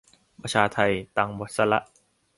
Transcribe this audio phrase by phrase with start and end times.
[0.41, 0.79] ประชาไท
[1.17, 1.81] ตังค์หมดซะละ